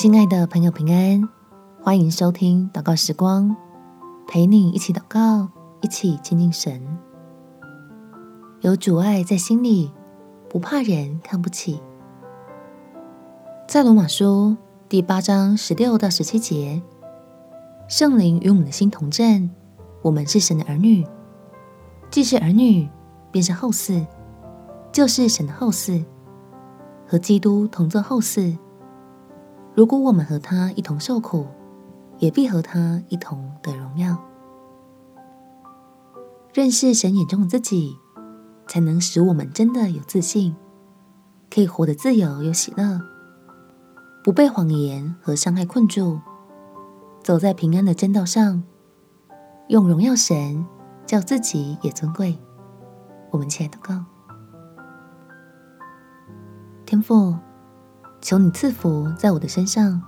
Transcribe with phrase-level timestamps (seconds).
[0.00, 1.28] 亲爱的朋友，平安，
[1.82, 3.54] 欢迎收听祷告时光，
[4.26, 5.46] 陪你一起祷告，
[5.82, 6.82] 一起亲近神。
[8.62, 9.92] 有主爱在心里，
[10.48, 11.82] 不怕人看不起。
[13.68, 14.56] 在罗马书
[14.88, 16.80] 第八章十六到十七节，
[17.86, 19.50] 圣灵与我们的心同证，
[20.00, 21.06] 我们是神的儿女，
[22.10, 22.88] 既是儿女，
[23.30, 24.06] 便是后嗣，
[24.90, 26.02] 就是神的后嗣，
[27.06, 28.56] 和基督同作后嗣。
[29.80, 31.46] 如果我们和他一同受苦，
[32.18, 34.14] 也必和他一同得荣耀。
[36.52, 37.96] 认识神眼中的自己，
[38.68, 40.54] 才能使我们真的有自信，
[41.50, 43.00] 可以活得自由又喜乐，
[44.22, 46.20] 不被谎言和伤害困住，
[47.22, 48.62] 走在平安的真道上，
[49.68, 50.62] 用荣耀神，
[51.06, 52.38] 叫自己也尊贵。
[53.30, 54.04] 我们起来祷告，
[56.84, 57.34] 天父。
[58.20, 60.00] 求你赐福在我的身上，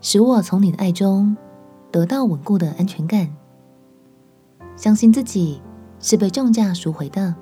[0.00, 1.36] 使我从你的爱中
[1.90, 3.28] 得到稳固的安全感，
[4.74, 5.60] 相信自己
[6.00, 7.34] 是被重价赎回的，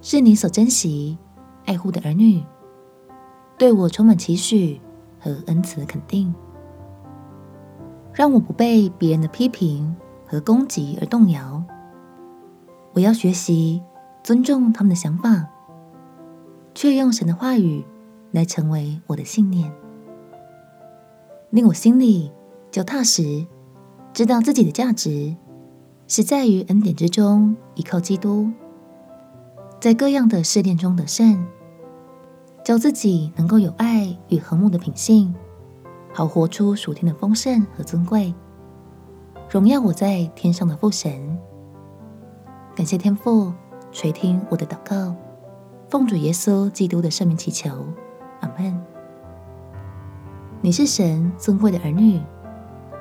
[0.00, 1.16] 是你所珍惜、
[1.64, 2.44] 爱护的儿女，
[3.56, 4.80] 对我充满期许
[5.20, 6.34] 和恩慈的肯定，
[8.12, 9.94] 让我不被别人的批评
[10.26, 11.62] 和攻击而动摇。
[12.94, 13.80] 我要学习
[14.24, 15.46] 尊重他们的想法。
[16.76, 17.82] 却用神的话语
[18.32, 19.72] 来成为我的信念，
[21.48, 22.30] 令我心里
[22.70, 23.46] 就踏实，
[24.12, 25.34] 知道自己的价值
[26.06, 28.50] 是在于恩典之中，依靠基督，
[29.80, 31.46] 在各样的试炼中得胜，
[32.62, 35.34] 叫自己能够有爱与和睦的品性，
[36.12, 38.34] 好活出属天的丰盛和尊贵，
[39.48, 41.38] 荣耀我在天上的父神。
[42.74, 43.50] 感谢天父
[43.90, 45.16] 垂听我的祷告。
[45.88, 47.70] 奉主耶稣基督的圣名祈求，
[48.40, 48.76] 阿门。
[50.60, 52.20] 你是神尊贵的儿女，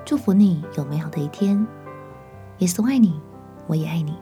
[0.06, 1.66] 祝福你有美好的一天。
[2.60, 3.20] 耶稣爱你，
[3.66, 4.14] 我也爱你。